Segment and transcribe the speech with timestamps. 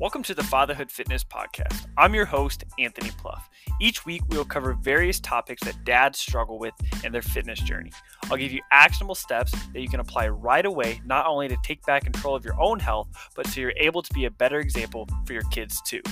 [0.00, 1.86] Welcome to the Fatherhood Fitness Podcast.
[1.96, 3.50] I'm your host, Anthony Pluff.
[3.80, 7.90] Each week, we will cover various topics that dads struggle with in their fitness journey.
[8.30, 11.84] I'll give you actionable steps that you can apply right away, not only to take
[11.84, 15.08] back control of your own health, but so you're able to be a better example
[15.26, 16.02] for your kids too.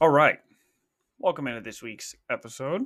[0.00, 0.38] All right.
[1.18, 2.82] Welcome into this week's episode.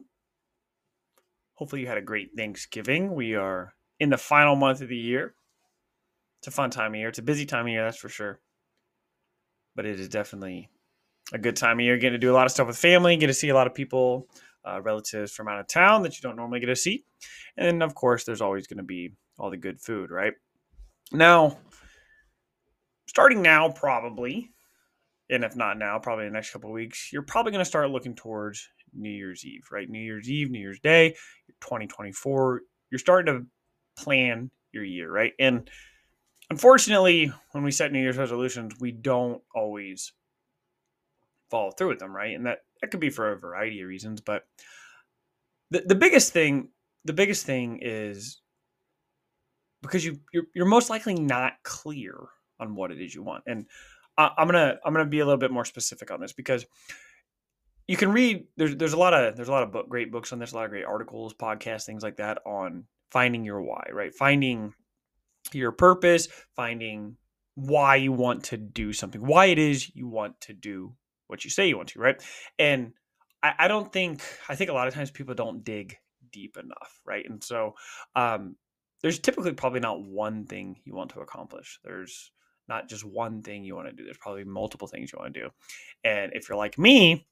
[1.57, 3.14] Hopefully, you had a great Thanksgiving.
[3.14, 5.35] We are in the final month of the year.
[6.44, 7.08] It's a fun time of year.
[7.08, 8.39] It's a busy time of year, that's for sure.
[9.75, 10.68] But it is definitely
[11.32, 11.96] a good time of year.
[11.96, 13.72] Getting to do a lot of stuff with family, get to see a lot of
[13.72, 14.29] people,
[14.62, 17.07] uh, relatives from out of town that you don't normally get to see.
[17.57, 20.35] And of course, there's always going to be all the good food, right?
[21.12, 21.57] Now,
[23.07, 24.50] starting now, probably,
[25.30, 27.88] and if not now, probably the next couple of weeks, you're probably going to start
[27.88, 29.88] looking towards New Year's Eve, right?
[29.88, 31.13] New Year's Eve, New Year's Day,
[31.63, 32.61] 2024.
[32.91, 33.47] You're starting to
[33.97, 35.32] plan your year, right?
[35.38, 35.70] And
[36.50, 40.12] unfortunately, when we set New Year's resolutions, we don't always
[41.50, 42.34] follow through with them, right?
[42.34, 44.45] And that that could be for a variety of reasons, but
[45.70, 46.69] the the biggest thing,
[47.05, 48.41] the biggest thing is
[49.83, 52.17] because you you're, you're most likely not clear
[52.61, 53.45] on what it is you want.
[53.47, 53.67] And
[54.17, 56.67] I, I'm gonna I'm gonna be a little bit more specific on this because
[57.87, 60.33] you can read there's there's a lot of there's a lot of book, great books
[60.33, 63.84] on this, a lot of great articles, podcasts, things like that on finding your why,
[63.92, 64.15] right?
[64.15, 64.72] Finding
[65.53, 67.17] your purpose, finding
[67.55, 70.95] why you want to do something, why it is you want to do
[71.27, 72.23] what you say you want to, right?
[72.59, 72.92] And
[73.42, 75.97] I, I don't think I think a lot of times people don't dig
[76.33, 77.25] deep enough, right?
[77.28, 77.75] And so
[78.17, 78.56] um,
[79.03, 81.78] there's typically probably not one thing you want to accomplish.
[81.84, 82.33] There's
[82.69, 84.05] not just one thing you want to do.
[84.05, 85.48] There's probably multiple things you want to do.
[86.03, 87.27] And if you're like me,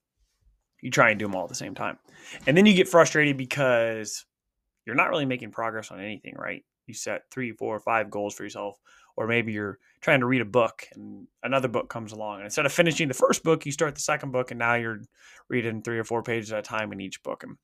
[0.83, 1.99] you try and do them all at the same time.
[2.47, 4.27] And then you get frustrated because
[4.85, 6.65] you're not really making progress on anything, right?
[6.93, 8.77] You set three, four, five goals for yourself,
[9.17, 12.37] or maybe you're trying to read a book and another book comes along.
[12.37, 15.01] And instead of finishing the first book, you start the second book, and now you're
[15.49, 17.45] reading three or four pages at a time in each book.
[17.45, 17.57] And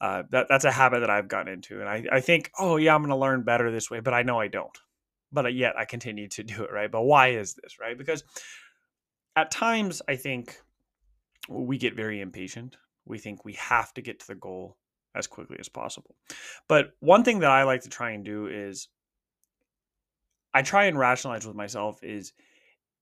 [0.00, 1.78] uh, that, that's a habit that I've gotten into.
[1.78, 4.24] And I, I think, oh, yeah, I'm going to learn better this way, but I
[4.24, 4.76] know I don't.
[5.30, 6.90] But yet I continue to do it, right?
[6.90, 7.96] But why is this, right?
[7.96, 8.24] Because
[9.36, 10.60] at times I think
[11.48, 12.76] we get very impatient.
[13.04, 14.76] We think we have to get to the goal
[15.14, 16.16] as quickly as possible.
[16.68, 18.88] But one thing that I like to try and do is
[20.54, 22.32] I try and rationalize with myself is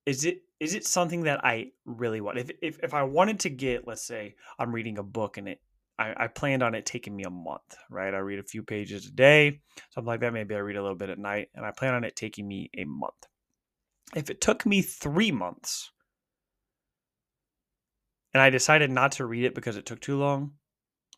[0.07, 2.39] is it is it something that I really want?
[2.39, 5.61] If if if I wanted to get, let's say I'm reading a book and it
[5.99, 8.15] I, I planned on it taking me a month, right?
[8.15, 9.61] I read a few pages a day,
[9.91, 10.33] something like that.
[10.33, 12.71] Maybe I read a little bit at night, and I plan on it taking me
[12.77, 13.27] a month.
[14.17, 15.93] If it took me three months
[18.33, 20.53] and I decided not to read it because it took too long,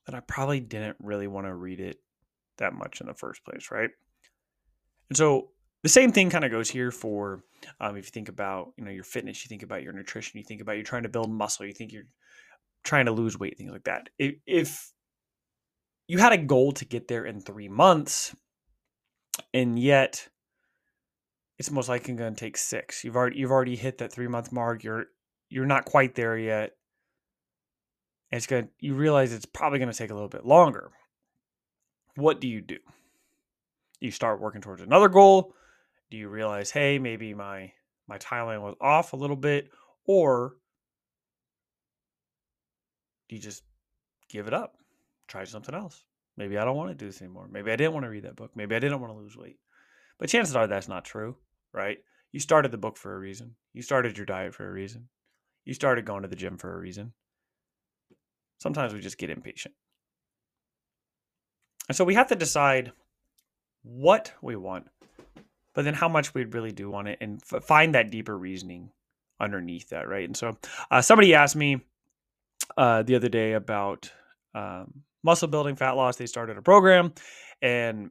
[0.06, 1.98] then I probably didn't really want to read it
[2.58, 3.90] that much in the first place, right?
[5.08, 5.50] And so
[5.82, 7.44] the same thing kind of goes here for
[7.80, 10.44] um, if you think about you know your fitness, you think about your nutrition, you
[10.44, 12.08] think about you're trying to build muscle, you think you're
[12.84, 14.08] trying to lose weight, things like that.
[14.18, 14.92] If, if
[16.08, 18.34] you had a goal to get there in three months,
[19.54, 20.28] and yet
[21.58, 23.04] it's most likely going to take six.
[23.04, 24.82] You've already you've already hit that three month mark.
[24.82, 25.06] You're
[25.48, 26.72] you're not quite there yet
[28.32, 30.90] it's going to you realize it's probably going to take a little bit longer.
[32.16, 32.78] What do you do?
[34.00, 35.54] You start working towards another goal.
[36.10, 37.72] Do you realize hey maybe my
[38.06, 39.70] my timeline was off a little bit
[40.04, 40.56] or
[43.28, 43.62] do you just
[44.28, 44.76] give it up?
[45.28, 46.04] Try something else.
[46.36, 47.48] Maybe i don't want to do this anymore.
[47.50, 48.50] Maybe i didn't want to read that book.
[48.54, 49.58] Maybe i didn't want to lose weight.
[50.18, 51.36] But chances are that's not true
[51.72, 51.98] right?
[52.32, 53.54] You started the book for a reason.
[53.72, 55.08] You started your diet for a reason.
[55.64, 57.12] You started going to the gym for a reason
[58.62, 59.74] Sometimes we just get impatient.
[61.88, 62.92] And so we have to decide
[63.82, 64.86] what we want,
[65.74, 68.90] but then how much we really do want it and f- find that deeper reasoning
[69.40, 70.24] underneath that, right?
[70.24, 70.56] And so
[70.92, 71.80] uh, somebody asked me
[72.76, 74.12] uh, the other day about
[74.54, 76.14] um, muscle building, fat loss.
[76.14, 77.14] They started a program,
[77.60, 78.10] and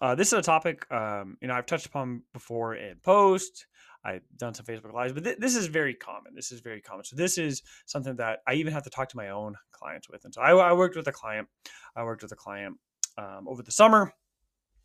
[0.00, 3.66] uh, this is a topic um, you know I've touched upon before in post.
[4.04, 6.34] I've done some Facebook lives, but th- this is very common.
[6.34, 7.04] This is very common.
[7.04, 10.24] So this is something that I even have to talk to my own clients with.
[10.24, 11.48] And so I, I worked with a client.
[11.94, 12.78] I worked with a client
[13.16, 14.12] um, over the summer,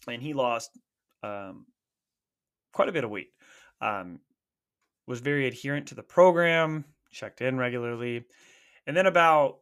[0.08, 0.70] and he lost
[1.24, 1.66] um,
[2.74, 3.30] quite a bit of weight.
[3.82, 4.20] Um,
[5.08, 8.26] was very adherent to the program, checked in regularly,
[8.86, 9.60] and then about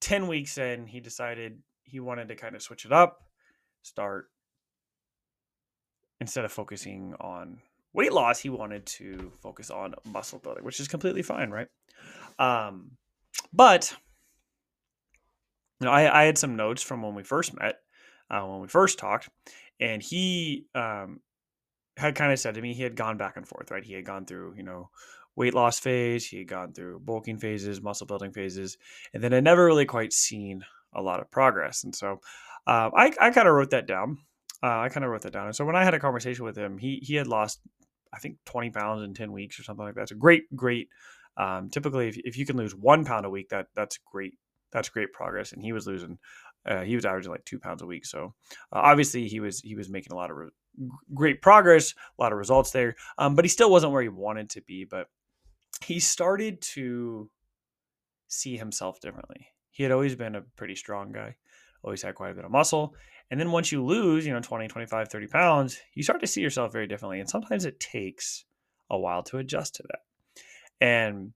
[0.00, 3.18] ten weeks in, he decided he wanted to kind of switch it up,
[3.82, 4.26] start
[6.20, 7.58] instead of focusing on
[7.96, 11.68] weight loss, he wanted to focus on muscle building, which is completely fine, right?
[12.38, 12.92] Um,
[13.52, 13.96] but
[15.80, 17.76] you know, I, I had some notes from when we first met,
[18.30, 19.28] uh, when we first talked,
[19.80, 21.20] and he um,
[21.96, 23.84] had kind of said to me he had gone back and forth, right?
[23.84, 24.90] He had gone through, you know,
[25.34, 28.76] weight loss phase, he had gone through bulking phases, muscle building phases,
[29.12, 30.62] and then had never really quite seen
[30.94, 31.84] a lot of progress.
[31.84, 32.20] And so
[32.66, 34.18] uh, I, I kind of wrote that down.
[34.62, 35.46] Uh, I kind of wrote that down.
[35.46, 37.60] And so when I had a conversation with him, he he had lost,
[38.16, 40.02] I think, 20 pounds in 10 weeks or something like that.
[40.02, 40.88] It's a great, great.
[41.36, 44.38] Um, typically, if, if you can lose one pound a week, that that's great.
[44.72, 45.52] That's great progress.
[45.52, 46.18] And he was losing,
[46.66, 48.06] uh, he was averaging like two pounds a week.
[48.06, 48.34] So
[48.72, 50.50] uh, obviously, he was he was making a lot of re-
[51.14, 52.96] great progress, a lot of results there.
[53.18, 54.84] Um, but he still wasn't where he wanted to be.
[54.84, 55.08] But
[55.84, 57.30] he started to
[58.28, 59.48] see himself differently.
[59.70, 61.36] He had always been a pretty strong guy,
[61.82, 62.94] always had quite a bit of muscle.
[63.30, 66.40] And then once you lose, you know, 20, 25, 30 pounds, you start to see
[66.40, 67.20] yourself very differently.
[67.20, 68.44] And sometimes it takes
[68.90, 70.00] a while to adjust to that.
[70.80, 71.32] And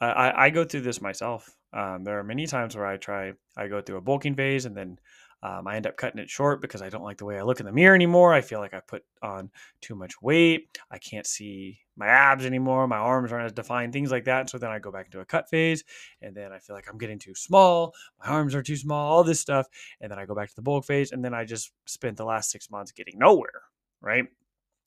[0.00, 1.48] I, I go through this myself.
[1.72, 4.76] Um, there are many times where I try, I go through a bulking phase and
[4.76, 4.98] then
[5.42, 7.58] um, I end up cutting it short because I don't like the way I look
[7.58, 8.32] in the mirror anymore.
[8.32, 9.50] I feel like I put on
[9.80, 10.78] too much weight.
[10.90, 12.86] I can't see my abs anymore.
[12.86, 14.48] My arms aren't as defined, things like that.
[14.48, 15.82] So then I go back into a cut phase
[16.20, 17.92] and then I feel like I'm getting too small.
[18.24, 19.66] My arms are too small, all this stuff.
[20.00, 21.10] And then I go back to the bulk phase.
[21.10, 23.62] And then I just spent the last six months getting nowhere.
[24.00, 24.26] Right.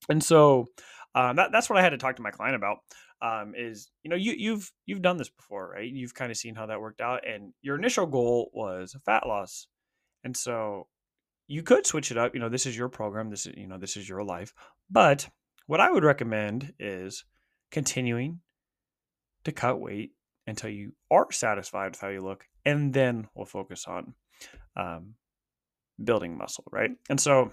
[0.08, 0.66] And so
[1.14, 2.78] um, that, that's what I had to talk to my client about.
[3.22, 5.90] Um, is you know you you've you've done this before, right?
[5.90, 9.68] You've kind of seen how that worked out, and your initial goal was fat loss,
[10.26, 10.88] and so
[11.46, 12.34] you could switch it up.
[12.34, 13.30] You know, this is your program.
[13.30, 14.52] This is, you know, this is your life.
[14.90, 15.28] But
[15.68, 17.24] what I would recommend is
[17.70, 18.40] continuing
[19.44, 20.10] to cut weight
[20.48, 22.44] until you are satisfied with how you look.
[22.64, 24.14] And then we'll focus on
[24.76, 25.14] um,
[26.02, 26.90] building muscle, right?
[27.08, 27.52] And so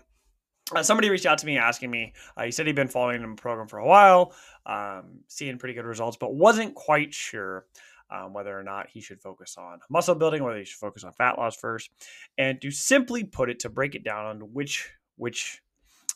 [0.76, 3.40] uh, somebody reached out to me asking me, uh, he said he'd been following the
[3.40, 4.34] program for a while,
[4.66, 7.68] um, seeing pretty good results, but wasn't quite sure
[8.14, 11.12] um, whether or not he should focus on muscle building, whether he should focus on
[11.14, 11.90] fat loss first,
[12.38, 15.62] and to simply put it, to break it down on which which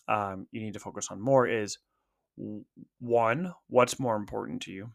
[0.07, 1.79] um, you need to focus on more is
[2.99, 4.91] one, what's more important to you?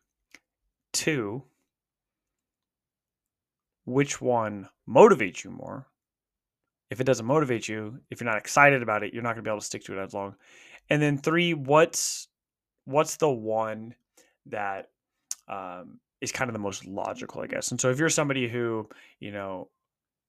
[0.93, 1.45] Two,
[3.85, 5.87] which one motivates you more?
[6.91, 9.49] If it doesn't motivate you, if you're not excited about it, you're not going to
[9.49, 10.35] be able to stick to it as long.
[10.91, 12.29] And then three, what's
[12.85, 13.95] what's the one
[14.47, 14.91] that
[15.49, 17.73] um, is kind of the most logical, I guess.
[17.73, 18.89] And so if you're somebody who,
[19.19, 19.69] you know,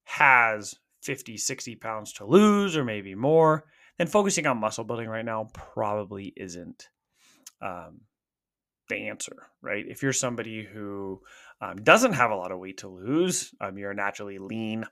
[0.05, 0.73] has
[1.03, 3.65] 50, 60 pounds to lose or maybe more,
[3.97, 6.89] then focusing on muscle building right now probably isn't
[7.61, 8.01] um,
[8.89, 9.85] the answer, right?
[9.87, 11.21] If you're somebody who
[11.61, 14.85] um, doesn't have a lot of weight to lose, um, you're a naturally lean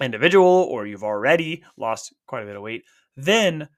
[0.00, 2.84] individual, or you've already lost quite a bit of weight,
[3.18, 3.68] then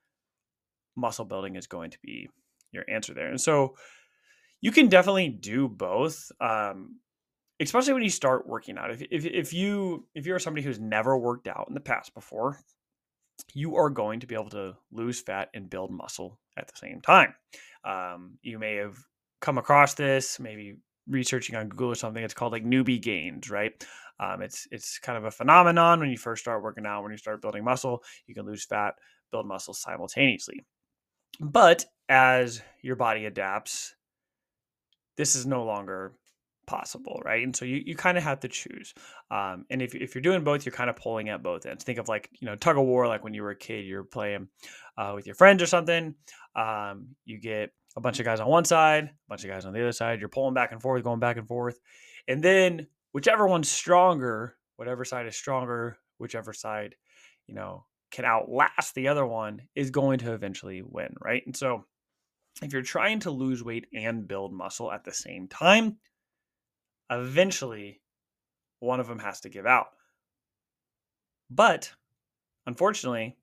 [0.94, 2.28] muscle building is going to be
[2.70, 3.28] your answer there.
[3.28, 3.74] And so
[4.64, 6.32] you can definitely do both.
[6.40, 6.96] Um,
[7.60, 8.90] especially when you start working out.
[8.90, 12.58] If, if, if you if you're somebody who's never worked out in the past before,
[13.52, 17.02] you are going to be able to lose fat and build muscle at the same
[17.02, 17.34] time.
[17.84, 18.96] Um, you may have
[19.42, 22.24] come across this, maybe researching on Google or something.
[22.24, 23.72] It's called like newbie gains, right?
[24.18, 27.02] Um, it's it's kind of a phenomenon when you first start working out.
[27.02, 28.94] When you start building muscle, you can lose fat,
[29.30, 30.64] build muscle simultaneously.
[31.38, 33.94] But as your body adapts
[35.16, 36.14] this is no longer
[36.66, 37.42] possible, right?
[37.42, 38.94] And so you, you kind of have to choose.
[39.30, 41.84] Um, and if, if you're doing both, you're kind of pulling at both ends.
[41.84, 44.04] Think of like, you know, tug of war, like when you were a kid, you're
[44.04, 44.48] playing
[44.96, 46.14] uh, with your friends or something.
[46.56, 49.72] Um, you get a bunch of guys on one side, a bunch of guys on
[49.72, 50.20] the other side.
[50.20, 51.78] You're pulling back and forth, going back and forth.
[52.28, 56.94] And then whichever one's stronger, whatever side is stronger, whichever side,
[57.46, 61.42] you know, can outlast the other one is going to eventually win, right?
[61.46, 61.84] And so
[62.62, 65.96] if you're trying to lose weight and build muscle at the same time,
[67.10, 68.00] eventually
[68.80, 69.88] one of them has to give out.
[71.50, 71.92] But
[72.66, 73.36] unfortunately,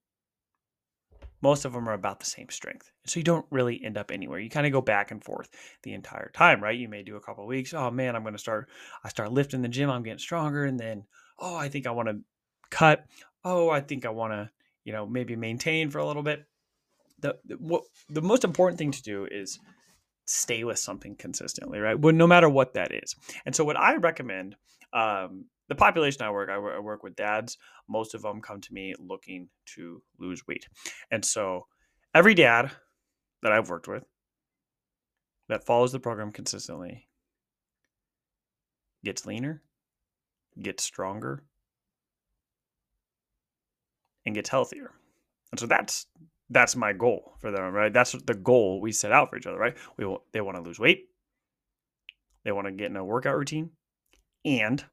[1.42, 2.92] most of them are about the same strength.
[3.06, 4.40] So you don't really end up anywhere.
[4.40, 5.50] You kind of go back and forth
[5.84, 6.78] the entire time, right?
[6.78, 7.74] You may do a couple weeks.
[7.74, 8.70] Oh man, I'm going to start
[9.04, 11.06] I start lifting the gym, I'm getting stronger and then
[11.40, 12.20] oh, I think I want to
[12.70, 13.06] cut.
[13.44, 14.50] Oh, I think I want to,
[14.84, 16.46] you know, maybe maintain for a little bit
[17.22, 19.60] the, what the most important thing to do is
[20.26, 22.00] stay with something consistently, right?
[22.00, 23.16] Well, no matter what that is.
[23.46, 24.56] And so, what I recommend,
[24.94, 27.58] um, the population I work, I work with dads.
[27.88, 30.68] Most of them come to me looking to lose weight,
[31.12, 31.68] and so
[32.14, 32.72] every dad
[33.42, 34.04] that I've worked with
[35.50, 37.08] that follows the program consistently
[39.04, 39.62] gets leaner,
[40.62, 41.44] gets stronger,
[44.26, 44.92] and gets healthier.
[45.52, 46.06] And so that's
[46.52, 47.92] that's my goal for them, right?
[47.92, 49.76] That's the goal we set out for each other, right?
[49.98, 51.06] We they want to lose weight,
[52.44, 53.72] they want to get in a workout routine,
[54.46, 54.84] and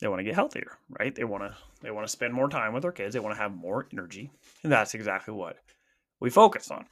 [0.00, 1.14] they want to get healthier, right?
[1.14, 3.40] They want to they want to spend more time with their kids, they want to
[3.40, 4.30] have more energy,
[4.62, 5.56] and that's exactly what
[6.20, 6.86] we focus on.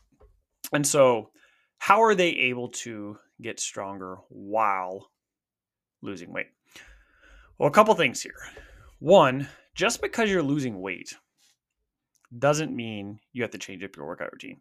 [0.73, 1.31] And so,
[1.79, 5.11] how are they able to get stronger while
[6.03, 6.49] losing weight?
[7.59, 8.35] Well, a couple things here.
[9.01, 11.15] One, just because you're losing weight
[12.37, 14.61] doesn't mean you have to change up your workout routine.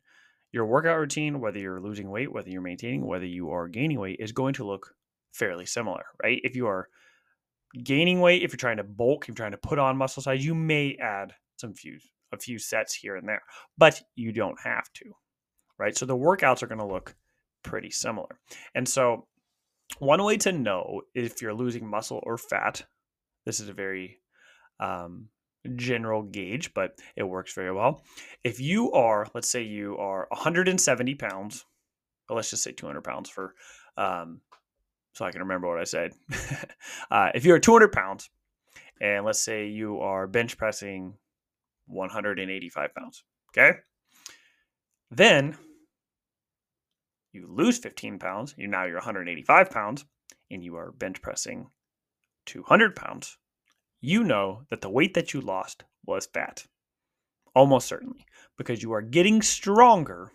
[0.51, 4.17] Your workout routine, whether you're losing weight, whether you're maintaining, whether you are gaining weight,
[4.19, 4.95] is going to look
[5.33, 6.39] fairly similar, right?
[6.43, 6.87] If you are
[7.83, 10.45] gaining weight, if you're trying to bulk, if you're trying to put on muscle size,
[10.45, 11.99] you may add some few
[12.31, 13.41] a few sets here and there,
[13.77, 15.05] but you don't have to,
[15.77, 15.95] right?
[15.95, 17.15] So the workouts are going to look
[17.63, 18.39] pretty similar.
[18.73, 19.27] And so
[19.99, 22.83] one way to know if you're losing muscle or fat,
[23.45, 24.19] this is a very
[24.79, 25.29] um,
[25.75, 28.03] general gauge, but it works very well.
[28.43, 31.65] If you are, let's say you are 170 pounds,
[32.29, 33.53] let's just say 200 pounds for,
[33.97, 34.41] um,
[35.13, 36.13] so I can remember what I said.
[37.11, 38.29] uh, if you're 200 pounds,
[39.01, 41.15] and let's say you are bench pressing
[41.87, 43.79] 185 pounds, okay?
[45.11, 45.57] Then
[47.31, 50.05] you lose 15 pounds, you now you're 185 pounds,
[50.49, 51.67] and you are bench pressing
[52.45, 53.37] 200 pounds
[54.05, 56.65] you know that the weight that you lost was fat.
[57.55, 58.25] Almost certainly,
[58.57, 60.31] because you are getting stronger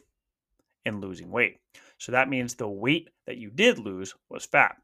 [0.84, 1.58] and losing weight.
[1.98, 4.76] So that means the weight that you did lose was fat.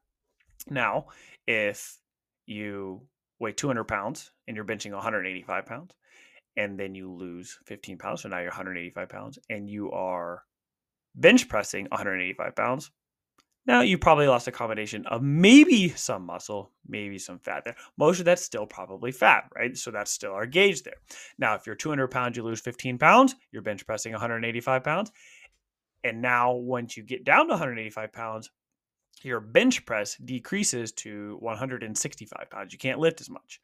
[0.71, 1.07] Now,
[1.47, 1.99] if
[2.47, 3.03] you
[3.41, 5.95] weigh 200 pounds and you're benching 185 pounds,
[6.57, 10.45] and then you lose 15 pounds, so now you're 185 pounds, and you are
[11.15, 12.91] bench pressing 185 pounds,
[13.67, 17.77] now you probably lost a combination of maybe some muscle, maybe some fat there.
[17.97, 19.77] Most of that's still probably fat, right?
[19.77, 20.97] So that's still our gauge there.
[21.39, 25.11] Now, if you're 200 pounds, you lose 15 pounds, you're bench pressing 185 pounds.
[26.05, 28.51] And now once you get down to 185 pounds,
[29.23, 32.73] your bench press decreases to 165 pounds.
[32.73, 33.61] You can't lift as much.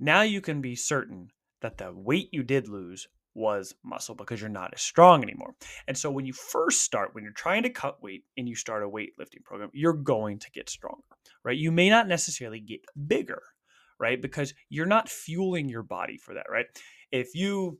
[0.00, 1.30] Now you can be certain
[1.60, 3.08] that the weight you did lose
[3.38, 5.54] was muscle because you're not as strong anymore.
[5.86, 8.82] And so when you first start, when you're trying to cut weight and you start
[8.82, 11.02] a weightlifting program, you're going to get stronger,
[11.44, 11.56] right?
[11.56, 13.42] You may not necessarily get bigger,
[13.98, 14.20] right?
[14.20, 16.66] Because you're not fueling your body for that, right?
[17.10, 17.78] If you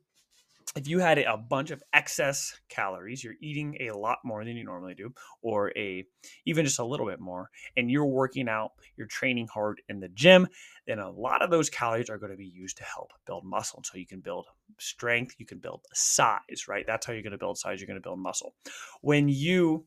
[0.76, 4.64] if you had a bunch of excess calories, you're eating a lot more than you
[4.64, 6.04] normally do, or a
[6.44, 10.08] even just a little bit more, and you're working out, you're training hard in the
[10.10, 10.46] gym,
[10.86, 13.82] then a lot of those calories are going to be used to help build muscle.
[13.84, 14.46] So you can build
[14.78, 16.86] strength, you can build size, right?
[16.86, 18.54] That's how you're going to build size, you're going to build muscle.
[19.00, 19.86] When you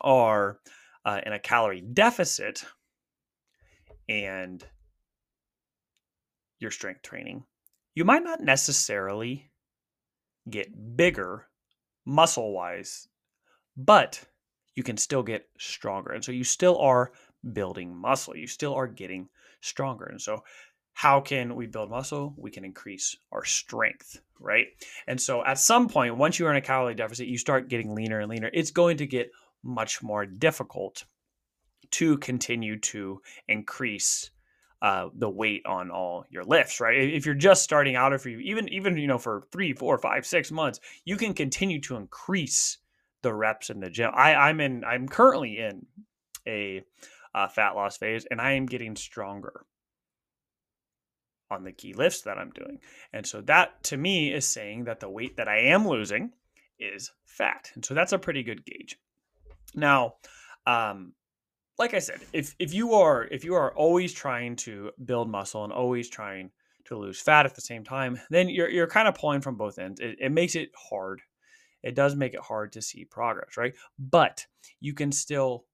[0.00, 0.58] are
[1.04, 2.64] uh, in a calorie deficit
[4.08, 4.64] and
[6.58, 7.44] your strength training,
[7.94, 9.50] you might not necessarily
[10.50, 11.48] get bigger
[12.04, 13.08] muscle wise,
[13.76, 14.24] but
[14.74, 16.12] you can still get stronger.
[16.12, 17.12] And so you still are
[17.52, 19.28] building muscle, you still are getting
[19.60, 20.06] stronger.
[20.06, 20.44] And so,
[20.94, 22.34] how can we build muscle?
[22.36, 24.66] We can increase our strength, right?
[25.06, 28.20] And so, at some point, once you're in a calorie deficit, you start getting leaner
[28.20, 28.50] and leaner.
[28.52, 29.30] It's going to get
[29.62, 31.04] much more difficult
[31.92, 34.30] to continue to increase
[34.80, 36.96] uh, the weight on all your lifts, right?
[36.96, 40.24] If you're just starting out, if you even even you know for three, four, five,
[40.24, 42.78] six months, you can continue to increase
[43.22, 44.10] the reps in the gym.
[44.14, 44.84] I, I'm in.
[44.84, 45.86] I'm currently in
[46.46, 46.82] a
[47.34, 49.64] uh, fat loss phase, and I am getting stronger
[51.50, 52.78] on the key lifts that I'm doing.
[53.12, 56.32] And so that to me is saying that the weight that I am losing
[56.78, 58.96] is fat, and so that's a pretty good gauge.
[59.74, 60.14] Now,
[60.66, 61.14] um,
[61.78, 65.64] like I said, if if you are if you are always trying to build muscle
[65.64, 66.50] and always trying
[66.86, 69.78] to lose fat at the same time, then you're you're kind of pulling from both
[69.78, 70.00] ends.
[70.00, 71.22] It, it makes it hard.
[71.82, 73.74] It does make it hard to see progress, right?
[73.98, 74.44] But
[74.80, 75.64] you can still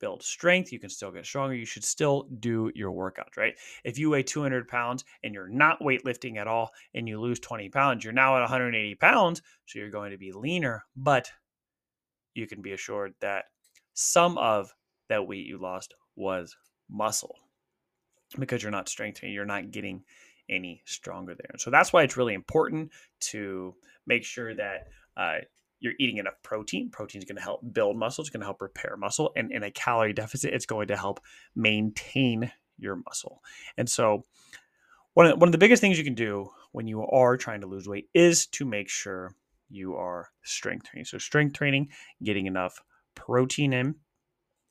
[0.00, 0.72] build strength.
[0.72, 1.56] You can still get stronger.
[1.56, 3.54] You should still do your workouts, right?
[3.82, 7.68] If you weigh 200 pounds and you're not weightlifting at all and you lose 20
[7.70, 9.42] pounds, you're now at 180 pounds.
[9.66, 11.28] So you're going to be leaner, but
[12.34, 13.46] you can be assured that
[13.94, 14.72] some of
[15.08, 16.56] that weight you lost was
[16.88, 17.36] muscle
[18.38, 20.04] because you're not strengthening, you're not getting
[20.50, 21.50] any stronger there.
[21.50, 23.74] And so that's why it's really important to
[24.06, 25.38] make sure that uh,
[25.80, 26.90] you're eating enough protein.
[26.90, 29.32] Protein is going to help build muscle, it's going to help repair muscle.
[29.36, 31.20] And in a calorie deficit, it's going to help
[31.54, 33.42] maintain your muscle.
[33.76, 34.24] And so,
[35.14, 37.66] one of, one of the biggest things you can do when you are trying to
[37.66, 39.34] lose weight is to make sure
[39.68, 41.06] you are strength training.
[41.06, 41.88] So, strength training,
[42.22, 42.80] getting enough
[43.14, 43.96] protein in,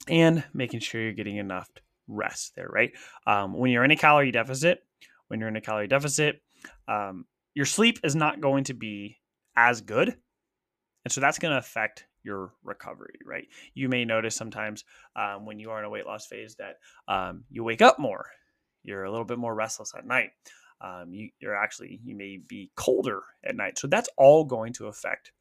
[0.07, 1.69] and making sure you're getting enough
[2.07, 2.91] rest there, right?
[3.25, 4.83] Um, when you're in a calorie deficit,
[5.27, 6.41] when you're in a calorie deficit,
[6.87, 9.17] um, your sleep is not going to be
[9.55, 10.15] as good.
[11.03, 13.47] And so that's going to affect your recovery, right?
[13.73, 14.83] You may notice sometimes
[15.15, 16.75] um, when you are in a weight loss phase that
[17.07, 18.25] um, you wake up more,
[18.83, 20.31] you're a little bit more restless at night.
[20.81, 23.79] Um, you, you're actually, you may be colder at night.
[23.79, 25.31] So that's all going to affect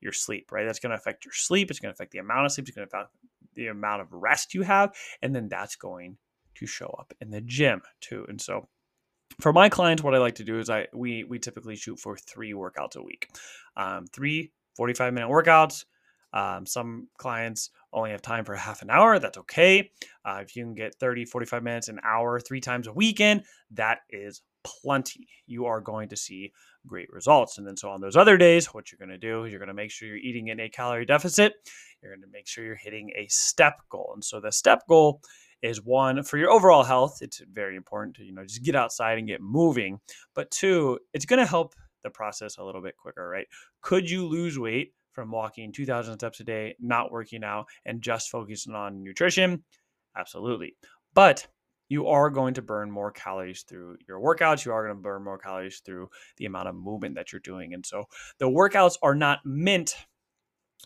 [0.00, 0.66] your sleep, right?
[0.66, 1.70] That's going to affect your sleep.
[1.70, 2.68] It's going to affect the amount of sleep.
[2.68, 3.10] It's going to affect
[3.54, 4.94] the amount of rest you have.
[5.20, 6.18] And then that's going
[6.56, 8.26] to show up in the gym too.
[8.28, 8.68] And so
[9.40, 12.16] for my clients, what I like to do is I we we typically shoot for
[12.16, 13.28] three workouts a week,
[13.76, 15.84] um, three 45 minute workouts.
[16.34, 19.18] Um, some clients only have time for half an hour.
[19.18, 19.90] That's okay.
[20.24, 23.42] Uh, if you can get 30, 45 minutes, an hour, three times a weekend,
[23.72, 25.28] that is plenty.
[25.46, 26.52] You are going to see
[26.86, 27.58] great results.
[27.58, 29.68] And then, so on those other days, what you're going to do is you're going
[29.68, 31.54] to make sure you're eating in a calorie deficit.
[32.02, 34.12] You're going to make sure you're hitting a step goal.
[34.14, 35.20] And so, the step goal
[35.62, 37.18] is one for your overall health.
[37.20, 40.00] It's very important to, you know, just get outside and get moving.
[40.34, 43.46] But two, it's going to help the process a little bit quicker, right?
[43.80, 48.30] Could you lose weight from walking 2,000 steps a day, not working out, and just
[48.30, 49.62] focusing on nutrition?
[50.16, 50.76] Absolutely.
[51.14, 51.46] But
[51.92, 54.64] you are going to burn more calories through your workouts.
[54.64, 56.08] You are going to burn more calories through
[56.38, 57.74] the amount of movement that you're doing.
[57.74, 58.04] And so
[58.38, 59.94] the workouts are not meant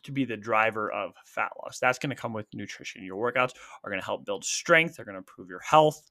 [0.02, 1.78] to be the driver of fat loss.
[1.78, 3.04] That's going to come with nutrition.
[3.04, 3.52] Your workouts
[3.84, 6.02] are going to help build strength, they're going to improve your health,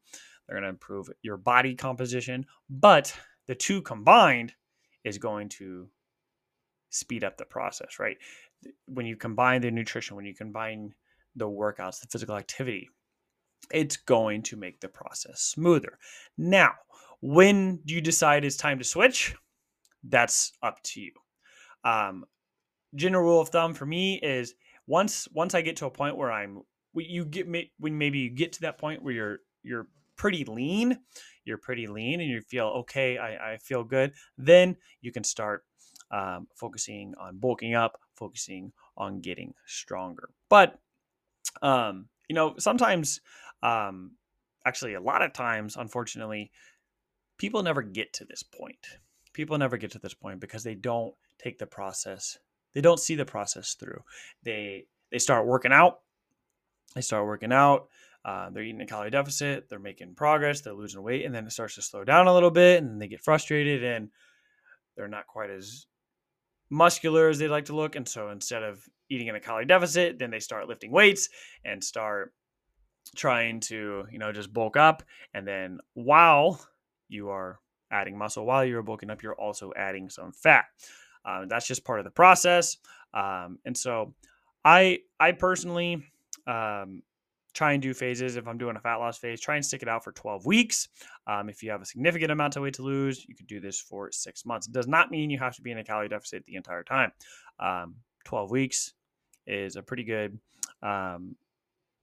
[0.47, 2.45] they're going to improve your body composition.
[2.69, 3.13] But
[3.47, 4.53] the two combined
[5.03, 5.89] is going to
[6.89, 8.15] speed up the process, right?
[8.85, 10.95] When you combine the nutrition, when you combine
[11.35, 12.89] the workouts, the physical activity,
[13.71, 15.97] it's going to make the process smoother.
[16.37, 16.73] Now,
[17.21, 19.35] when you decide it's time to switch,
[20.03, 21.11] that's up to you.
[21.83, 22.25] Um,
[22.95, 24.53] general rule of thumb for me is
[24.87, 26.61] once once I get to a point where I'm
[26.93, 27.47] you get
[27.79, 30.99] when maybe you get to that point where you're you're pretty lean,
[31.43, 35.65] you're pretty lean and you feel okay, I, I feel good, then you can start
[36.11, 40.29] um, focusing on bulking up, focusing on getting stronger.
[40.49, 40.79] But
[41.61, 43.21] um, you know, sometimes
[43.63, 44.11] um,
[44.65, 46.51] actually, a lot of times, unfortunately,
[47.37, 48.87] people never get to this point.
[49.33, 52.37] People never get to this point because they don't take the process.
[52.73, 54.01] They don't see the process through.
[54.43, 55.99] They they start working out.
[56.93, 57.87] They start working out.
[58.23, 59.69] Uh, they're eating a calorie deficit.
[59.69, 60.61] They're making progress.
[60.61, 63.07] They're losing weight, and then it starts to slow down a little bit, and they
[63.07, 64.09] get frustrated, and
[64.95, 65.85] they're not quite as
[66.69, 67.95] muscular as they'd like to look.
[67.95, 71.29] And so instead of eating in a calorie deficit, then they start lifting weights
[71.63, 72.33] and start
[73.15, 75.03] trying to, you know, just bulk up.
[75.33, 76.65] And then while
[77.07, 77.59] you are
[77.91, 80.65] adding muscle, while you're bulking up, you're also adding some fat.
[81.23, 82.77] Uh, that's just part of the process.
[83.13, 84.13] Um, and so
[84.63, 86.03] I, I personally,
[86.47, 87.01] um,
[87.55, 88.35] try and do phases.
[88.35, 90.89] If I'm doing a fat loss phase, try and stick it out for 12 weeks.
[91.25, 93.79] Um, if you have a significant amount of weight to lose, you could do this
[93.79, 94.67] for six months.
[94.67, 97.11] It does not mean you have to be in a calorie deficit the entire time.
[97.59, 98.93] Um, 12 weeks
[99.47, 100.37] is a pretty good
[100.83, 101.35] um,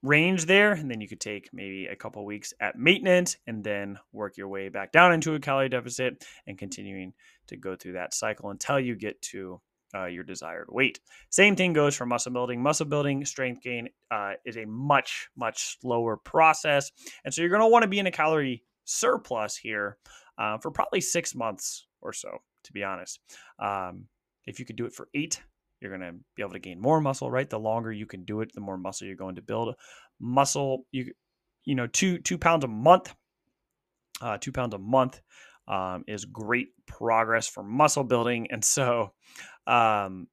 [0.03, 0.73] range there.
[0.73, 4.49] And then you could take maybe a couple weeks at maintenance and then work your
[4.49, 7.13] way back down into a calorie deficit and continuing
[7.49, 9.61] to go through that cycle until you get to
[9.95, 11.01] uh, your desired weight.
[11.31, 12.63] Same thing goes for muscle building.
[12.63, 16.91] Muscle building, strength gain uh, is a much, much slower process.
[17.25, 19.99] And so you're going to want to be in a calorie surplus here
[20.39, 23.21] uh, for probably six months or so, to be honest.
[23.59, 24.07] Um,
[24.47, 25.43] if you could do it for eight,
[25.83, 27.49] you're going to be able to gain more muscle, right?
[27.49, 29.75] The longer you can do it, the more muscle you're going to build.
[30.21, 31.13] Muscle, you,
[31.65, 33.15] you know, two, two pounds a month,
[34.21, 35.21] uh, two pounds a month
[35.69, 38.49] um, is great progress for muscle building.
[38.51, 39.13] And so
[39.67, 40.29] um,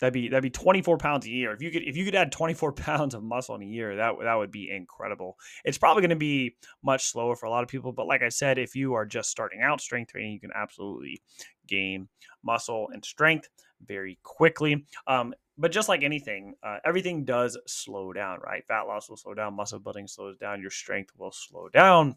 [0.00, 1.52] that'd be that'd be 24 pounds a year.
[1.52, 4.14] If you could if you could add 24 pounds of muscle in a year, that
[4.22, 5.36] that would be incredible.
[5.64, 8.28] It's probably going to be much slower for a lot of people, but like I
[8.28, 11.22] said, if you are just starting out strength training, you can absolutely
[11.66, 12.08] gain
[12.42, 13.48] muscle and strength
[13.86, 14.86] very quickly.
[15.06, 18.64] Um, but just like anything, uh, everything does slow down, right?
[18.66, 22.16] Fat loss will slow down, muscle building slows down, your strength will slow down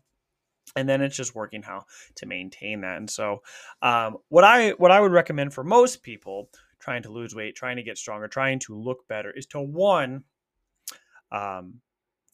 [0.75, 1.85] and then it's just working how
[2.15, 3.41] to maintain that and so
[3.81, 7.77] um, what i what i would recommend for most people trying to lose weight trying
[7.77, 10.23] to get stronger trying to look better is to one
[11.31, 11.75] um,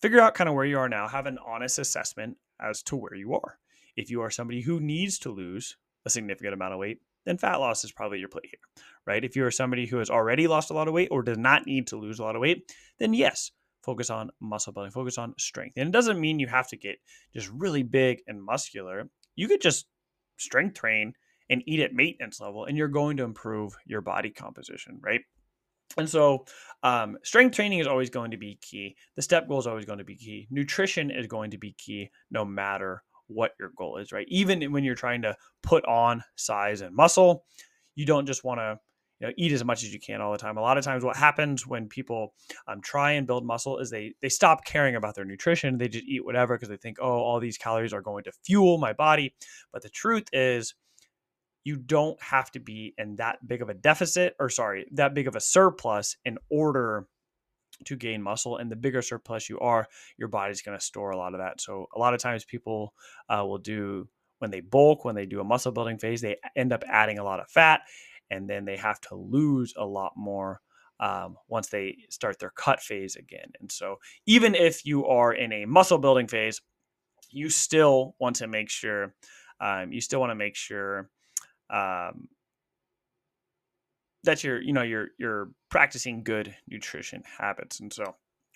[0.02, 3.16] figure out kind of where you are now have an honest assessment as to where
[3.16, 3.58] you are
[3.96, 7.56] if you are somebody who needs to lose a significant amount of weight then fat
[7.58, 8.60] loss is probably your play here
[9.06, 11.38] right if you are somebody who has already lost a lot of weight or does
[11.38, 13.52] not need to lose a lot of weight then yes
[13.84, 15.74] focus on muscle building, focus on strength.
[15.78, 16.98] And it doesn't mean you have to get
[17.34, 19.10] just really big and muscular.
[19.36, 19.86] You could just
[20.38, 21.14] strength train
[21.50, 25.22] and eat at maintenance level, and you're going to improve your body composition, right?
[25.98, 26.46] And so,
[26.82, 28.96] um, strength training is always going to be key.
[29.16, 30.48] The step goal is always going to be key.
[30.50, 34.26] Nutrition is going to be key no matter what your goal is, right?
[34.30, 37.46] Even when you're trying to put on size and muscle,
[37.96, 38.80] you don't just want to
[39.20, 40.58] you know, eat as much as you can all the time.
[40.58, 42.34] A lot of times, what happens when people
[42.68, 45.78] um, try and build muscle is they they stop caring about their nutrition.
[45.78, 48.78] They just eat whatever because they think, oh, all these calories are going to fuel
[48.80, 49.34] my body.
[49.72, 50.74] But the truth is,
[51.64, 55.28] you don't have to be in that big of a deficit or sorry, that big
[55.28, 57.08] of a surplus in order
[57.86, 58.58] to gain muscle.
[58.58, 61.62] And the bigger surplus you are, your body's going to store a lot of that.
[61.62, 62.94] So a lot of times people
[63.30, 64.08] uh, will do
[64.40, 67.24] when they bulk, when they do a muscle building phase, they end up adding a
[67.24, 67.82] lot of fat,
[68.30, 70.62] and then they have to lose a lot more.
[71.00, 73.52] Um, once they start their cut phase again.
[73.60, 76.62] And so, even if you are in a muscle building phase,
[77.30, 79.14] you still want to make sure
[79.60, 81.10] um, you still want to make sure
[81.70, 82.28] um,
[84.24, 88.16] that you're you know you're you're practicing good nutrition habits and so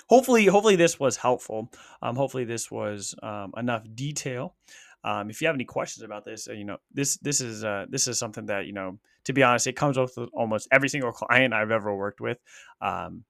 [0.09, 1.71] hopefully hopefully this was helpful.
[2.01, 4.55] Um, hopefully this was um, enough detail.
[5.03, 7.85] Um, if you have any questions about this uh, you know this this is uh,
[7.89, 11.11] this is something that you know to be honest it comes with almost every single
[11.11, 12.39] client i've ever worked with.
[12.81, 13.23] Um,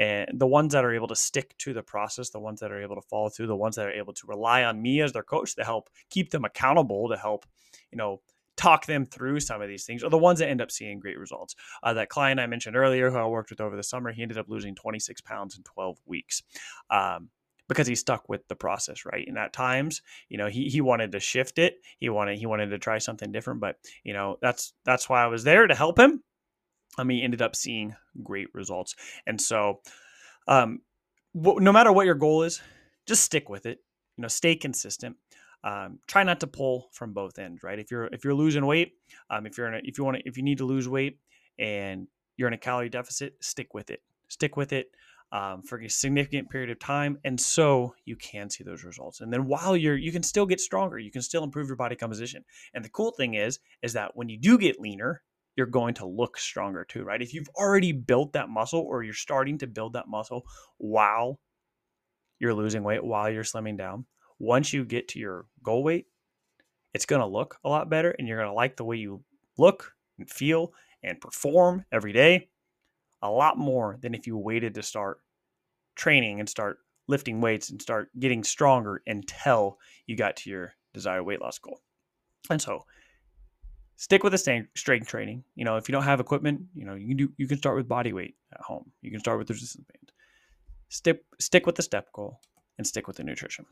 [0.00, 2.82] and the ones that are able to stick to the process the ones that are
[2.82, 5.22] able to follow through the ones that are able to rely on me as their
[5.22, 7.46] coach to help keep them accountable to help
[7.92, 8.20] you know
[8.56, 11.18] talk them through some of these things are the ones that end up seeing great
[11.18, 11.54] results.
[11.82, 14.38] Uh, that client I mentioned earlier, who I worked with over the summer, he ended
[14.38, 16.42] up losing 26 pounds in 12 weeks.
[16.90, 17.30] Um,
[17.66, 19.26] because he stuck with the process, right?
[19.26, 21.76] And at times, you know, he he wanted to shift it.
[21.98, 25.28] He wanted he wanted to try something different, but you know, that's that's why I
[25.28, 26.22] was there to help him.
[26.98, 28.94] I mean, he ended up seeing great results.
[29.26, 29.80] And so,
[30.46, 30.80] um,
[31.34, 32.60] no matter what your goal is,
[33.06, 33.78] just stick with it.
[34.16, 35.16] You know, stay consistent
[35.64, 37.78] um, try not to pull from both ends, right?
[37.78, 38.92] If you're if you're losing weight,
[39.30, 41.18] um, if you're in a, if you want to if you need to lose weight
[41.58, 44.02] and you're in a calorie deficit, stick with it.
[44.28, 44.90] Stick with it
[45.32, 49.20] um, for a significant period of time, and so you can see those results.
[49.20, 50.98] And then while you're, you can still get stronger.
[50.98, 52.44] You can still improve your body composition.
[52.74, 55.22] And the cool thing is, is that when you do get leaner,
[55.56, 57.22] you're going to look stronger too, right?
[57.22, 60.44] If you've already built that muscle or you're starting to build that muscle
[60.78, 61.38] while
[62.40, 64.06] you're losing weight, while you're slimming down,
[64.38, 66.06] once you get to your goal weight,
[66.92, 69.22] it's going to look a lot better and you're going to like the way you
[69.58, 72.48] look and feel and perform every day
[73.22, 75.18] a lot more than if you waited to start
[75.96, 81.24] training and start lifting weights and start getting stronger until you got to your desired
[81.24, 81.80] weight loss goal.
[82.50, 82.84] And so
[83.96, 85.44] stick with the strength training.
[85.54, 87.76] You know, if you don't have equipment, you know, you can do you can start
[87.76, 88.92] with body weight at home.
[89.02, 90.12] You can start with resistance band.
[90.88, 92.40] Stick stick with the step goal
[92.78, 93.66] and stick with the nutrition.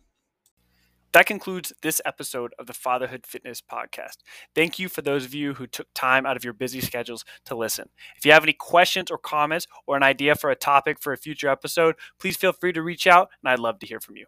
[1.12, 4.18] That concludes this episode of the Fatherhood Fitness Podcast.
[4.54, 7.54] Thank you for those of you who took time out of your busy schedules to
[7.54, 7.90] listen.
[8.16, 11.18] If you have any questions or comments or an idea for a topic for a
[11.18, 14.24] future episode, please feel free to reach out and I'd love to hear from you.